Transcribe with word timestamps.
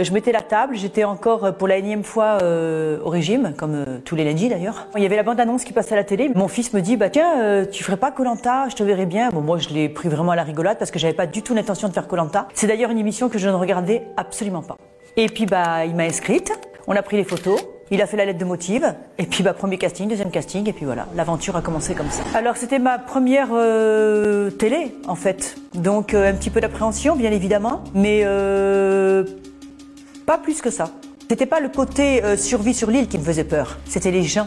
Je 0.00 0.12
mettais 0.12 0.30
la 0.30 0.42
table, 0.42 0.76
j'étais 0.76 1.02
encore 1.02 1.44
euh, 1.44 1.50
pour 1.50 1.66
la 1.66 1.76
énième 1.76 2.04
fois 2.04 2.38
euh, 2.40 3.00
au 3.04 3.08
régime, 3.08 3.52
comme 3.58 3.74
euh, 3.74 3.98
tous 4.04 4.14
les 4.14 4.22
lundis 4.22 4.48
d'ailleurs. 4.48 4.86
Il 4.94 5.02
y 5.02 5.06
avait 5.06 5.16
la 5.16 5.24
bande-annonce 5.24 5.64
qui 5.64 5.72
passait 5.72 5.94
à 5.94 5.96
la 5.96 6.04
télé. 6.04 6.30
Mon 6.36 6.46
fils 6.46 6.72
me 6.72 6.80
dit, 6.80 6.96
bah 6.96 7.10
tiens, 7.10 7.42
euh, 7.42 7.64
tu 7.66 7.82
ferais 7.82 7.96
pas 7.96 8.12
Colanta, 8.12 8.68
je 8.68 8.76
te 8.76 8.84
verrais 8.84 9.06
bien. 9.06 9.30
Bon, 9.30 9.40
moi 9.40 9.58
je 9.58 9.70
l'ai 9.70 9.88
pris 9.88 10.08
vraiment 10.08 10.30
à 10.30 10.36
la 10.36 10.44
rigolade 10.44 10.78
parce 10.78 10.92
que 10.92 11.00
j'avais 11.00 11.14
pas 11.14 11.26
du 11.26 11.42
tout 11.42 11.52
l'intention 11.52 11.88
de 11.88 11.92
faire 11.92 12.06
Colanta. 12.06 12.46
C'est 12.54 12.68
d'ailleurs 12.68 12.92
une 12.92 12.98
émission 12.98 13.28
que 13.28 13.38
je 13.38 13.48
ne 13.48 13.54
regardais 13.54 14.04
absolument 14.16 14.62
pas. 14.62 14.76
Et 15.16 15.26
puis 15.26 15.46
bah 15.46 15.84
il 15.84 15.96
m'a 15.96 16.04
inscrite, 16.04 16.52
on 16.86 16.94
a 16.94 17.02
pris 17.02 17.16
les 17.16 17.24
photos. 17.24 17.60
Il 17.90 18.00
a 18.00 18.06
fait 18.06 18.18
la 18.18 18.26
lettre 18.26 18.38
de 18.38 18.44
motive, 18.44 18.94
et 19.16 19.24
puis 19.24 19.42
bah, 19.42 19.54
premier 19.54 19.78
casting, 19.78 20.10
deuxième 20.10 20.30
casting, 20.30 20.68
et 20.68 20.74
puis 20.74 20.84
voilà, 20.84 21.06
l'aventure 21.16 21.56
a 21.56 21.62
commencé 21.62 21.94
comme 21.94 22.10
ça. 22.10 22.22
Alors 22.34 22.58
c'était 22.58 22.78
ma 22.78 22.98
première 22.98 23.48
euh, 23.52 24.50
télé, 24.50 24.94
en 25.08 25.14
fait. 25.14 25.56
Donc 25.72 26.12
euh, 26.12 26.30
un 26.30 26.34
petit 26.34 26.50
peu 26.50 26.60
d'appréhension, 26.60 27.16
bien 27.16 27.32
évidemment, 27.32 27.82
mais 27.94 28.20
euh, 28.24 29.24
pas 30.28 30.36
plus 30.36 30.60
que 30.60 30.68
ça. 30.68 30.90
C'était 31.30 31.46
pas 31.46 31.58
le 31.58 31.70
côté 31.70 32.22
euh, 32.22 32.36
survie 32.36 32.74
sur 32.74 32.90
l'île 32.90 33.08
qui 33.08 33.16
me 33.16 33.24
faisait 33.24 33.44
peur, 33.44 33.78
c'était 33.86 34.10
les 34.10 34.24
gens, 34.24 34.46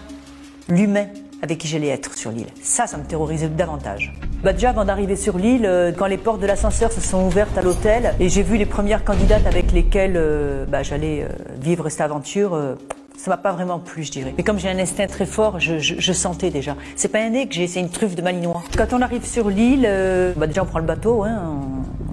l'humain 0.69 1.07
avec 1.41 1.57
qui 1.57 1.67
j'allais 1.67 1.87
être 1.87 2.15
sur 2.15 2.29
l'île. 2.29 2.51
Ça, 2.61 2.85
ça 2.85 2.97
me 2.97 3.03
terrorisait 3.03 3.49
davantage. 3.49 4.13
Bah 4.43 4.53
déjà 4.53 4.69
avant 4.69 4.85
d'arriver 4.85 5.15
sur 5.15 5.39
l'île, 5.39 5.65
euh, 5.65 5.91
quand 5.91 6.05
les 6.05 6.19
portes 6.19 6.39
de 6.39 6.45
l'ascenseur 6.45 6.91
se 6.91 7.01
sont 7.01 7.25
ouvertes 7.25 7.57
à 7.57 7.63
l'hôtel 7.63 8.13
et 8.19 8.29
j'ai 8.29 8.43
vu 8.43 8.57
les 8.57 8.67
premières 8.67 9.03
candidates 9.03 9.47
avec 9.47 9.71
lesquelles 9.71 10.17
euh, 10.17 10.65
bah, 10.67 10.83
j'allais 10.83 11.27
vivre 11.59 11.89
cette 11.89 12.01
aventure, 12.01 12.55
ça 13.17 13.31
m'a 13.31 13.37
pas 13.37 13.51
vraiment 13.51 13.79
plu, 13.79 14.03
je 14.03 14.11
dirais. 14.11 14.35
Mais 14.37 14.43
comme 14.43 14.59
j'ai 14.59 14.69
un 14.69 14.77
instinct 14.77 15.07
très 15.07 15.25
fort, 15.25 15.59
je, 15.59 16.13
sentais 16.13 16.51
déjà. 16.51 16.75
C'est 16.95 17.09
pas 17.09 17.21
un 17.21 17.31
nez 17.31 17.47
que 17.47 17.55
j'ai, 17.55 17.65
c'est 17.65 17.79
une 17.79 17.89
truffe 17.89 18.13
de 18.13 18.21
malinois. 18.21 18.61
Quand 18.77 18.93
on 18.93 19.01
arrive 19.01 19.25
sur 19.25 19.49
l'île, 19.49 19.89
bah 20.37 20.45
déjà 20.45 20.61
on 20.61 20.67
prend 20.67 20.79
le 20.79 20.85
bateau. 20.85 21.23
Hein, 21.23 21.57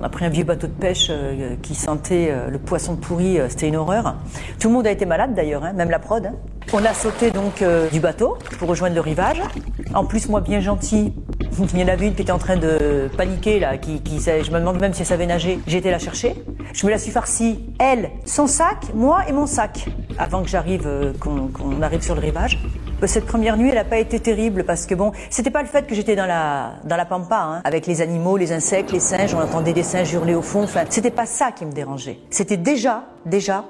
on 0.00 0.04
a 0.04 0.08
pris 0.08 0.24
un 0.24 0.28
vieux 0.28 0.44
bateau 0.44 0.66
de 0.66 0.72
pêche 0.72 1.08
euh, 1.10 1.56
qui 1.62 1.74
sentait 1.74 2.28
euh, 2.30 2.48
le 2.50 2.58
poisson 2.58 2.96
pourri. 2.96 3.38
euh, 3.38 3.46
C'était 3.48 3.68
une 3.68 3.76
horreur. 3.76 4.16
Tout 4.60 4.68
le 4.68 4.74
monde 4.74 4.86
a 4.86 4.90
été 4.90 5.06
malade 5.06 5.34
d'ailleurs, 5.34 5.64
hein, 5.64 5.72
même 5.72 5.90
la 5.90 5.98
prod. 5.98 6.24
hein. 6.26 6.34
On 6.72 6.84
a 6.84 6.92
sauté 6.92 7.30
donc 7.30 7.64
du 7.92 7.98
bateau 7.98 8.36
pour 8.58 8.68
rejoindre 8.68 8.94
le 8.94 9.00
rivage. 9.00 9.40
En 9.94 10.04
plus, 10.04 10.28
moi, 10.28 10.42
bien 10.42 10.60
gentil, 10.60 11.14
il 11.72 11.78
y 11.80 11.82
en 11.82 11.88
avait 11.88 12.08
une 12.08 12.14
qui 12.14 12.20
était 12.20 12.30
en 12.30 12.36
train 12.38 12.56
de 12.56 13.08
paniquer 13.16 13.58
là, 13.58 13.78
qui, 13.78 14.02
je 14.06 14.50
me 14.50 14.58
demande 14.58 14.78
même 14.78 14.92
si 14.92 15.00
elle 15.00 15.06
savait 15.06 15.24
nager. 15.24 15.58
J'ai 15.66 15.78
été 15.78 15.90
la 15.90 15.98
chercher. 15.98 16.34
Je 16.74 16.84
me 16.84 16.90
la 16.90 16.98
suis 16.98 17.10
farcie, 17.10 17.64
elle, 17.78 18.10
son 18.26 18.46
sac, 18.46 18.84
moi 18.94 19.20
et 19.28 19.32
mon 19.32 19.46
sac, 19.46 19.86
avant 20.18 20.42
que 20.42 20.48
j'arrive, 20.50 20.86
qu'on 21.18 21.80
arrive 21.80 22.02
sur 22.02 22.14
le 22.14 22.20
rivage. 22.20 22.58
Euh, 23.02 23.06
Cette 23.06 23.26
première 23.26 23.56
nuit, 23.56 23.68
elle 23.68 23.76
n'a 23.76 23.84
pas 23.84 23.98
été 23.98 24.20
terrible 24.20 24.64
parce 24.64 24.86
que 24.86 24.94
bon, 24.94 25.12
c'était 25.30 25.50
pas 25.50 25.62
le 25.62 25.68
fait 25.68 25.86
que 25.86 25.94
j'étais 25.94 26.16
dans 26.16 26.26
la 26.26 26.74
dans 26.84 26.96
la 26.96 27.04
pampa, 27.04 27.36
hein, 27.36 27.60
avec 27.64 27.86
les 27.86 28.00
animaux, 28.00 28.36
les 28.36 28.52
insectes, 28.52 28.92
les 28.92 29.00
singes. 29.00 29.34
On 29.34 29.40
entendait 29.40 29.72
des 29.72 29.82
singes 29.82 30.12
hurler 30.12 30.34
au 30.34 30.42
fond. 30.42 30.62
Enfin, 30.64 30.84
c'était 30.88 31.10
pas 31.10 31.26
ça 31.26 31.52
qui 31.52 31.64
me 31.64 31.72
dérangeait. 31.72 32.18
C'était 32.30 32.56
déjà, 32.56 33.04
déjà 33.24 33.64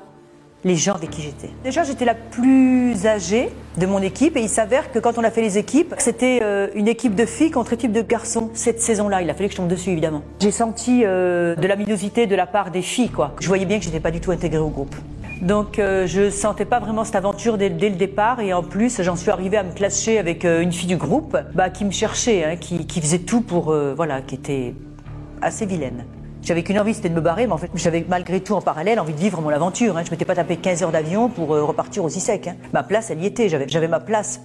les 0.65 0.75
gens 0.77 0.95
avec 0.95 1.11
qui 1.11 1.23
j'étais. 1.23 1.51
Déjà, 1.63 1.85
j'étais 1.85 2.05
la 2.05 2.15
plus 2.15 3.07
âgée 3.07 3.51
de 3.77 3.87
mon 3.87 4.03
équipe 4.03 4.37
et 4.37 4.41
il 4.41 4.49
s'avère 4.49 4.91
que 4.91 4.99
quand 4.99 5.17
on 5.17 5.25
a 5.25 5.31
fait 5.31 5.41
les 5.41 5.57
équipes, 5.57 5.95
c'était 5.99 6.41
euh, 6.43 6.69
une 6.75 6.89
équipe 6.89 7.15
de 7.15 7.27
filles 7.27 7.53
contre 7.53 7.75
équipe 7.75 7.93
de 7.93 8.03
garçons 8.03 8.51
cette 8.55 8.81
saison-là. 8.81 9.23
Il 9.23 9.31
a 9.31 9.35
fallu 9.35 9.49
que 9.49 9.53
je 9.53 9.59
tombe 9.59 9.69
dessus, 9.69 9.91
évidemment. 9.91 10.23
J'ai 10.41 10.51
senti 10.51 11.03
euh, 11.05 11.55
de 11.55 11.67
l'aminosité 11.67 12.27
de 12.27 12.35
la 12.35 12.47
part 12.47 12.71
des 12.71 12.83
filles, 12.83 13.11
quoi. 13.11 13.35
Je 13.41 13.47
voyais 13.47 13.67
bien 13.67 13.79
que 13.79 13.85
j'étais 13.85 14.01
pas 14.01 14.11
du 14.11 14.21
tout 14.21 14.33
intégrée 14.33 14.59
au 14.59 14.69
groupe. 14.69 14.97
Donc 15.43 15.79
euh, 15.79 16.07
je 16.07 16.31
sentais 16.31 16.65
pas 16.65 16.81
vraiment 16.81 17.05
cette 17.05 17.17
aventure 17.17 17.59
dès, 17.59 17.69
le 17.69 17.97
départ 17.97 18.41
et 18.41 18.53
en 18.53 18.63
plus 18.63 19.03
j'en 19.03 19.15
suis 19.15 19.31
arrivée 19.31 19.57
à 19.57 19.63
me 19.63 19.73
clasher 19.73 20.19
avec 20.19 20.45
euh, 20.45 20.63
une 20.63 20.73
fille 20.73 20.89
du 20.89 20.97
groupe 20.97 21.37
bah, 21.55 21.71
qui 21.71 21.85
me 21.85 21.93
cherchait, 21.93 22.45
hein, 22.45 22.57
qui, 22.57 22.87
qui 22.87 23.01
faisait 23.01 23.21
tout 23.21 23.41
pour 23.41 23.71
euh, 23.71 23.95
voilà, 23.95 24.21
qui 24.21 24.35
était 24.35 24.75
assez 25.41 25.65
vilaine. 25.65 26.05
J'avais 26.43 26.63
qu'une 26.63 26.79
envie, 26.79 26.95
c'était 26.95 27.09
de 27.11 27.15
me 27.15 27.21
barrer, 27.21 27.47
mais 27.47 27.53
en 27.53 27.59
fait, 27.59 27.71
j'avais 27.75 28.07
malgré 28.09 28.41
tout 28.41 28.55
en 28.55 28.63
parallèle 28.63 28.99
envie 29.01 29.13
de 29.13 29.19
vivre 29.19 29.41
mon 29.43 29.51
aventure. 29.51 29.97
Hein. 29.97 30.03
Je 30.05 30.11
m'étais 30.11 30.25
pas 30.25 30.35
tapé 30.35 30.57
15 30.57 30.83
heures 30.83 30.93
d'avion 30.93 31.29
pour 31.29 31.55
euh, 31.55 31.63
repartir 31.63 32.05
aussi 32.05 32.21
sec. 32.21 32.47
Hein. 32.47 32.57
Ma 32.73 32.83
place, 32.83 33.11
elle 33.11 33.23
y 33.23 33.27
était. 33.27 33.49
J'avais 33.49 33.89
ma 33.89 34.01
place. 34.01 34.41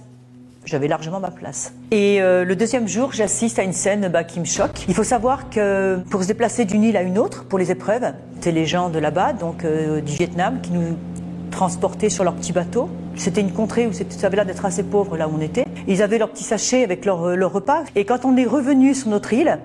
J'avais 0.64 0.88
largement 0.88 1.20
ma 1.20 1.30
place. 1.30 1.74
Et 1.90 2.22
euh, 2.22 2.44
le 2.44 2.56
deuxième 2.56 2.88
jour, 2.88 3.12
j'assiste 3.12 3.58
à 3.58 3.62
une 3.62 3.74
scène 3.74 4.08
bah, 4.08 4.24
qui 4.24 4.40
me 4.40 4.46
choque. 4.46 4.84
Il 4.88 4.94
faut 4.94 5.04
savoir 5.04 5.50
que 5.50 5.98
pour 6.10 6.22
se 6.22 6.28
déplacer 6.28 6.64
d'une 6.64 6.82
île 6.82 6.96
à 6.96 7.02
une 7.02 7.18
autre, 7.18 7.44
pour 7.44 7.58
les 7.58 7.70
épreuves, 7.70 8.14
c'était 8.34 8.52
les 8.52 8.64
gens 8.64 8.88
de 8.88 8.98
là-bas, 8.98 9.34
donc 9.34 9.64
euh, 9.64 10.00
du 10.00 10.12
Vietnam, 10.14 10.60
qui 10.62 10.72
nous 10.72 10.96
transportaient 11.50 12.08
sur 12.08 12.24
leur 12.24 12.34
petit 12.34 12.52
bateau. 12.52 12.88
C'était 13.14 13.42
une 13.42 13.52
contrée 13.52 13.86
où 13.86 13.92
ça 13.92 14.26
avait 14.26 14.36
l'air 14.36 14.46
d'être 14.46 14.64
assez 14.64 14.82
pauvre 14.82 15.18
là 15.18 15.28
où 15.28 15.32
on 15.36 15.40
était. 15.40 15.66
Ils 15.86 16.02
avaient 16.02 16.18
leur 16.18 16.30
petit 16.30 16.44
sachet 16.44 16.82
avec 16.82 17.04
leur, 17.04 17.24
euh, 17.24 17.34
leur 17.36 17.52
repas. 17.52 17.84
Et 17.94 18.06
quand 18.06 18.24
on 18.24 18.36
est 18.36 18.46
revenu 18.46 18.94
sur 18.94 19.10
notre 19.10 19.32
île, 19.34 19.58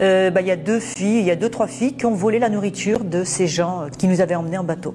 bah, 0.00 0.40
il 0.40 0.46
y 0.46 0.52
a 0.52 0.56
deux 0.56 0.78
filles, 0.78 1.18
il 1.18 1.26
y 1.26 1.30
a 1.30 1.36
deux, 1.36 1.48
trois 1.48 1.66
filles 1.66 1.94
qui 1.94 2.06
ont 2.06 2.14
volé 2.14 2.38
la 2.38 2.48
nourriture 2.48 3.04
de 3.04 3.24
ces 3.24 3.48
gens 3.48 3.86
qui 3.98 4.06
nous 4.06 4.20
avaient 4.20 4.36
emmenés 4.36 4.58
en 4.58 4.64
bateau. 4.64 4.94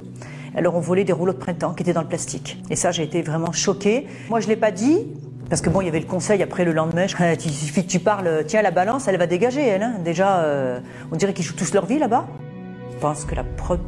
Alors 0.56 0.76
on 0.76 0.80
volait 0.80 1.04
des 1.04 1.14
rouleaux 1.14 1.34
de 1.34 1.38
printemps 1.38 1.74
qui 1.74 1.84
étaient 1.84 1.94
dans 1.94 2.02
le 2.02 2.08
plastique. 2.08 2.62
Et 2.70 2.76
ça, 2.76 2.92
j'ai 2.92 3.04
été 3.04 3.22
vraiment 3.22 3.52
choquée. 3.52 4.08
Moi, 4.30 4.40
je 4.40 4.48
l'ai 4.48 4.56
pas 4.56 4.72
dit. 4.72 5.00
Parce 5.54 5.62
que 5.62 5.70
bon, 5.70 5.82
il 5.82 5.86
y 5.86 5.88
avait 5.88 6.00
le 6.00 6.08
conseil 6.08 6.42
après 6.42 6.66
le 6.66 6.74
lendemain. 6.74 7.06
Il 7.46 7.52
suffit 7.52 7.86
que 7.86 7.92
tu 7.92 8.00
parles, 8.00 8.44
tiens, 8.48 8.64
la 8.64 8.72
balance, 8.72 9.08
elle 9.08 9.18
va 9.18 9.28
dégager, 9.28 9.62
elle. 9.62 9.84
hein. 9.84 9.94
Déjà, 10.04 10.40
euh, 10.40 10.80
on 11.12 11.16
dirait 11.16 11.32
qu'ils 11.32 11.46
jouent 11.46 11.54
tous 11.56 11.76
leur 11.76 11.86
vie 11.86 12.00
là-bas. 12.00 12.26
Je 12.92 12.98
pense 12.98 13.24
que 13.24 13.36
la 13.36 13.44
prod 13.44 13.80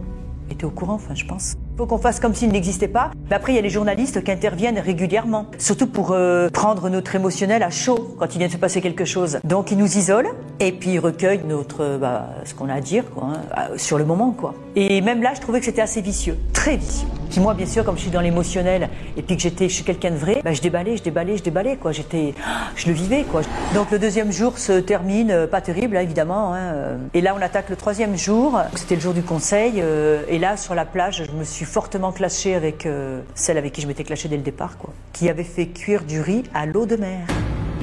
était 0.52 0.66
au 0.66 0.70
courant, 0.70 0.94
enfin, 0.94 1.16
je 1.16 1.26
pense. 1.26 1.56
Il 1.74 1.78
faut 1.80 1.88
qu'on 1.88 1.98
fasse 1.98 2.20
comme 2.20 2.36
s'il 2.36 2.52
n'existait 2.52 2.88
pas. 2.88 3.09
Mais 3.31 3.36
après, 3.36 3.53
il 3.53 3.56
y 3.56 3.58
a 3.58 3.64
les 3.64 3.72
journalistes 3.72 4.24
qui 4.24 4.31
interviennent 4.31 4.78
régulièrement, 4.78 5.48
surtout 5.58 5.88
pour 5.88 6.12
euh, 6.12 6.50
prendre 6.50 6.88
notre 6.88 7.16
émotionnel 7.16 7.64
à 7.64 7.72
chaud 7.72 8.16
quand 8.20 8.36
il 8.36 8.38
vient 8.38 8.47
de 8.47 8.53
se 8.53 8.58
passer 8.58 8.80
quelque 8.80 9.03
chose. 9.03 9.40
Donc, 9.44 9.72
ils 9.72 9.78
nous 9.80 9.97
isolent 9.97 10.34
et 10.59 10.72
puis 10.72 10.92
ils 10.92 11.00
recueillent 11.00 11.46
notre, 11.47 11.97
bah, 11.97 12.30
ce 12.44 12.53
qu'on 12.53 12.70
a 12.70 12.76
à 12.76 12.82
dire 12.82 13.06
hein, 13.20 13.34
euh, 13.58 13.78
sur 13.80 13.97
le 13.97 14.06
moment. 14.06 14.30
quoi. 14.38 14.53
Et 14.76 15.02
même 15.02 15.24
là, 15.24 15.32
je 15.34 15.42
trouvais 15.42 15.62
que 15.62 15.66
c'était 15.66 15.82
assez 15.82 16.02
vicieux, 16.02 16.38
très 16.53 16.78
vicieux. 16.78 17.08
Puis 17.35 17.44
moi, 17.44 17.53
bien 17.53 17.66
sûr, 17.66 17.84
comme 17.84 17.97
je 17.97 18.03
suis 18.03 18.12
dans 18.12 18.22
l'émotionnel 18.22 18.88
et 19.18 19.22
puis 19.22 19.35
que 19.35 19.41
j'étais, 19.41 19.68
je 19.68 19.73
suis 19.73 19.84
quelqu'un 19.84 20.12
de 20.12 20.16
vrai, 20.16 20.40
bah, 20.41 20.53
je 20.53 20.62
déballais, 20.62 20.96
je 20.96 21.03
déballais, 21.03 21.35
je 21.35 21.44
déballais. 21.44 21.75
Quoi. 21.75 21.91
J'étais, 21.91 22.34
je 22.78 22.88
le 22.88 22.94
vivais. 22.94 23.25
Quoi. 23.29 23.41
Donc 23.73 23.91
le 23.91 24.00
deuxième 24.00 24.31
jour 24.31 24.57
se 24.57 24.79
termine, 24.79 25.31
euh, 25.31 25.46
pas 25.46 25.59
terrible, 25.59 25.97
hein, 25.97 26.00
évidemment. 26.00 26.53
hein, 26.53 26.73
euh. 26.75 26.97
Et 27.13 27.19
là, 27.19 27.35
on 27.38 27.41
attaque 27.41 27.69
le 27.69 27.75
troisième 27.75 28.18
jour. 28.18 28.57
C'était 28.75 28.96
le 28.96 29.01
jour 29.01 29.13
du 29.13 29.22
conseil. 29.22 29.81
euh, 29.81 30.22
et 30.29 30.40
là, 30.40 30.56
sur 30.56 30.75
la 30.75 30.85
plage, 30.85 31.25
je 31.29 31.38
me 31.38 31.44
suis 31.44 31.66
fortement 31.66 32.13
clashée 32.13 32.56
avec 32.56 32.88
celle 33.34 33.57
avec 33.57 33.73
qui 33.73 33.81
je 33.81 33.88
m'étais 33.88 34.06
clashée 34.06 34.29
dès 34.29 34.38
le 34.38 34.41
départ, 34.41 34.78
quoi, 34.78 34.94
qui 35.12 35.29
avait 35.29 35.44
fait 35.44 35.67
cuire 35.67 36.06
du 36.06 36.22
riz 36.22 36.44
à 36.53 36.66
l'eau 36.66 36.85
de 36.85 36.96
mer. 36.96 37.28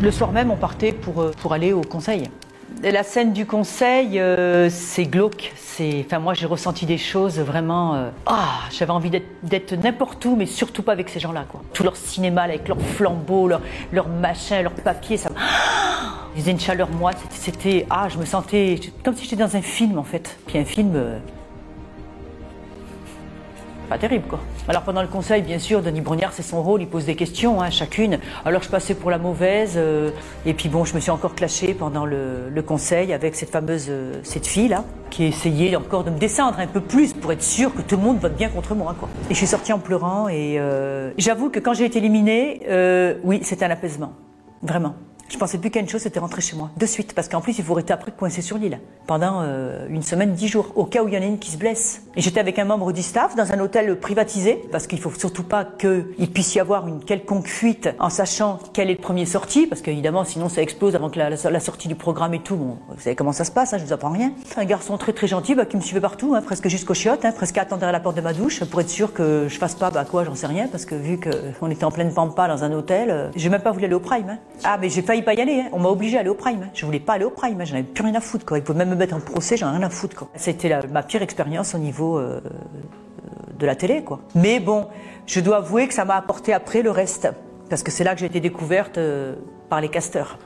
Le 0.01 0.11
soir 0.11 0.33
même, 0.33 0.51
on 0.51 0.57
partait 0.57 0.93
pour, 0.93 1.31
pour 1.31 1.53
aller 1.53 1.75
au 1.75 1.83
conseil. 1.83 2.31
La 2.83 3.03
scène 3.03 3.33
du 3.33 3.47
conseil, 3.47 4.19
euh, 4.19 4.69
c'est 4.71 5.05
glauque. 5.05 5.53
Enfin, 6.05 6.19
moi, 6.19 6.35
j'ai 6.35 6.47
ressenti 6.47 6.85
des 6.87 6.99
choses 6.99 7.39
vraiment. 7.41 7.95
euh, 7.95 8.11
ah, 8.27 8.61
j'avais 8.71 8.91
envie 8.93 9.11
d'être, 9.11 9.73
n'importe 9.75 10.25
où, 10.25 10.37
mais 10.37 10.47
surtout 10.47 10.83
pas 10.83 10.93
avec 10.93 11.09
ces 11.09 11.19
gens-là, 11.21 11.45
quoi. 11.49 11.63
Tout 11.73 11.83
leur 11.83 11.97
cinéma, 11.97 12.43
avec 12.43 12.69
leurs 12.69 12.81
flambeaux, 12.81 13.49
leurs 13.49 13.63
leur 13.93 14.09
machin, 14.09 14.63
leurs 14.63 14.73
papiers, 14.73 15.17
ça. 15.17 15.31
Ah 15.37 15.41
Ils 16.37 16.41
faisaient 16.41 16.51
une 16.53 16.61
chaleur 16.61 16.89
moite. 16.91 17.19
C'était- 17.31 17.87
ah, 17.91 18.09
je 18.09 18.19
me 18.19 18.25
sentais 18.25 18.79
comme 19.05 19.15
si 19.17 19.25
j'étais 19.25 19.37
dans 19.37 19.55
un 19.57 19.63
film, 19.63 19.99
en 19.99 20.05
fait. 20.05 20.39
Puis 20.47 20.59
un 20.59 20.65
film. 20.65 20.93
euh, 20.95 21.19
pas 23.93 23.99
terrible 23.99 24.27
quoi. 24.27 24.41
Alors 24.69 24.85
pendant 24.85 25.03
le 25.03 25.09
conseil, 25.09 25.43
bien 25.43 25.59
sûr, 25.59 25.83
Denis 25.83 26.01
Brognard, 26.01 26.33
c'est 26.33 26.43
son 26.43 26.63
rôle, 26.63 26.81
il 26.81 26.89
pose 26.89 27.05
des 27.05 27.15
questions, 27.15 27.61
hein, 27.61 27.69
chacune. 27.69 28.21
Alors 28.47 28.63
je 28.63 28.71
passais 28.71 28.95
pour 28.95 29.11
la 29.11 29.19
mauvaise, 29.19 29.75
euh, 29.77 30.11
et 30.47 30.55
puis 30.55 30.71
bon, 30.71 30.87
je 30.87 30.95
me 30.95 31.01
suis 31.01 31.11
encore 31.11 31.35
clashée 31.35 31.75
pendant 31.75 32.07
le, 32.07 32.63
conseil 32.67 33.13
avec 33.13 33.35
cette 33.35 33.51
fameuse, 33.51 33.89
euh, 33.91 34.15
cette 34.23 34.47
fille 34.47 34.69
là, 34.69 34.85
qui 35.11 35.25
essayait 35.25 35.77
encore 35.77 36.05
de 36.05 36.11
me 36.11 36.19
descendre 36.19 36.59
un 36.59 36.67
peu 36.67 36.81
plus 36.81 37.13
pour 37.13 37.33
être 37.33 37.43
sûre 37.43 37.75
que 37.75 37.83
tout 37.83 37.97
le 37.97 38.03
monde 38.03 38.19
vote 38.19 38.35
bien 38.35 38.49
contre 38.49 38.75
moi 38.75 38.97
quoi. 38.99 39.11
Et 39.29 39.35
je 39.35 39.39
suis 39.39 39.47
sortie 39.47 39.75
en 39.75 39.79
pleurant, 39.79 40.29
et 40.29 40.59
euh, 40.59 41.11
j'avoue 41.19 41.51
que 41.51 41.59
quand 41.59 41.75
j'ai 41.75 41.85
été 41.85 41.99
éliminée, 41.99 42.63
oui, 43.25 43.41
c'était 43.43 43.67
un 43.67 43.71
apaisement, 43.71 44.15
vraiment. 44.63 44.95
Je 45.29 45.39
pensais 45.39 45.59
plus 45.59 45.71
qu'à 45.71 45.81
une 45.81 45.89
chose, 45.89 46.03
c'était 46.03 46.21
rentrer 46.21 46.41
chez 46.41 46.57
moi, 46.57 46.71
de 46.77 46.87
suite, 46.87 47.15
parce 47.15 47.29
qu'en 47.29 47.41
plus, 47.41 47.59
il 47.59 47.65
faut 47.65 47.75
rester 47.75 47.93
après 47.93 48.13
coincé 48.13 48.43
sur 48.43 48.59
l'île 48.59 48.81
pendant 49.07 49.43
une 49.89 50.03
semaine, 50.03 50.33
dix 50.33 50.49
jours, 50.49 50.73
au 50.77 50.85
cas 50.85 51.03
où 51.03 51.09
il 51.09 51.15
y 51.15 51.19
en 51.19 51.23
a 51.23 51.27
une 51.27 51.39
qui 51.39 51.51
se 51.51 51.57
blesse. 51.57 52.03
J'étais 52.17 52.41
avec 52.41 52.59
un 52.59 52.65
membre 52.65 52.93
du 52.93 53.03
staff 53.03 53.37
dans 53.37 53.53
un 53.53 53.61
hôtel 53.61 53.99
privatisé, 53.99 54.61
parce 54.71 54.87
qu'il 54.87 55.01
faut 55.01 55.11
surtout 55.11 55.45
pas 55.45 55.65
qu'il 55.65 56.31
puisse 56.33 56.55
y 56.55 56.61
avoir 56.61 56.87
une 56.87 57.03
quelconque 57.03 57.47
fuite 57.47 57.89
en 57.99 58.11
sachant 58.11 58.59
quel 58.75 58.91
est 58.91 58.95
le 58.95 59.01
premier 59.01 59.25
sorti, 59.25 59.67
parce 59.67 59.81
qu'évidemment, 59.81 60.25
sinon 60.25 60.49
ça 60.51 60.61
explose 60.61 60.95
avant 60.95 61.09
que 61.09 61.19
la, 61.19 61.61
sortie 61.61 61.89
du 61.89 61.95
programme 61.95 62.35
et 62.35 62.41
tout. 62.41 62.57
Vous 62.57 63.01
savez 63.01 63.17
comment 63.17 63.33
ça 63.33 63.45
se 63.45 63.51
passe, 63.51 63.73
hein, 63.73 63.79
je 63.79 63.85
vous 63.85 63.93
apprends 63.93 64.11
rien. 64.11 64.33
Un 64.57 64.65
garçon 64.67 64.99
très 64.99 65.13
très 65.13 65.27
gentil, 65.27 65.55
bah, 65.55 65.65
qui 65.65 65.77
me 65.77 65.81
suivait 65.83 66.01
partout, 66.01 66.35
hein, 66.35 66.43
presque 66.43 66.69
jusqu'aux 66.69 66.95
chiottes, 66.95 67.25
hein, 67.25 67.33
presque 67.33 67.57
à 67.57 67.63
attendre 67.63 67.85
à 67.85 67.93
la 67.93 68.01
porte 68.01 68.17
de 68.17 68.21
ma 68.21 68.35
douche, 68.35 68.63
pour 68.65 68.81
être 68.83 68.91
sûr 68.91 69.15
que 69.15 69.47
je 69.49 69.59
fasse 69.59 69.75
pas, 69.75 69.91
bah 69.91 70.05
quoi, 70.05 70.25
j'en 70.25 70.35
sais 70.35 70.47
rien, 70.47 70.69
parce 70.69 70.85
que 70.85 70.95
vu 70.95 71.19
qu'on 71.19 71.71
était 71.71 71.85
en 71.85 71.91
pleine 71.91 72.13
pampa 72.13 72.47
dans 72.47 72.63
un 72.63 72.73
hôtel, 72.73 73.11
euh, 73.11 73.31
j'ai 73.37 73.49
même 73.49 73.63
pas 73.63 73.73
voulu 73.73 73.87
aller 73.87 73.95
au 73.95 74.01
prime. 74.01 74.29
hein. 74.29 74.39
Ah, 74.65 74.77
mais 74.81 74.91
j'ai 74.91 75.03
failli 75.03 75.23
pas 75.23 75.35
y 75.35 75.41
aller. 75.41 75.65
On 75.73 75.79
m'a 75.79 75.89
obligé 75.89 76.17
à 76.19 76.21
aller 76.21 76.29
au 76.29 76.35
prime. 76.35 76.69
Je 76.75 76.85
voulais 76.85 77.01
pas 77.01 77.15
aller 77.15 77.25
au 77.25 77.31
prime. 77.31 77.65
J'en 77.65 77.75
avais 77.75 77.83
plus 77.83 78.05
rien 78.05 78.15
à 78.15 78.21
foutre. 78.21 78.45
Quoi. 78.45 78.59
Ils 78.59 78.75
même 78.75 78.91
me 78.91 78.95
mettre 78.95 79.15
en 79.15 79.21
procès. 79.21 79.57
J'en 79.57 79.73
ai 79.73 79.77
rien 79.79 79.87
à 79.87 79.91
foutre. 79.91 80.17
Quoi. 80.17 80.29
C'était 80.37 80.79
ma 80.91 81.03
pire 81.03 81.23
expérience 81.23 81.75
au 81.75 81.79
euh, 82.03 82.41
de 83.59 83.67
la 83.67 83.77
télé. 83.77 84.03
Quoi. 84.03 84.21
Mais 84.35 84.61
bon, 84.61 84.89
je 85.27 85.41
dois 85.41 85.59
avouer 85.59 85.89
que 85.89 85.95
ça 85.95 86.05
m'a 86.05 86.17
apporté 86.17 86.53
après 86.53 86.83
le 86.83 86.91
reste. 86.91 87.29
Parce 87.69 87.83
que 87.83 87.91
c'est 87.91 88.05
là 88.05 88.15
que 88.15 88.21
j'ai 88.21 88.27
été 88.27 88.41
découverte 88.41 88.99
euh, 88.99 89.35
par 89.69 89.81
les 89.81 89.89
casteurs. 89.89 90.39